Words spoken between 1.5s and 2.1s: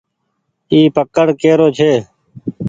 رو ڇي۔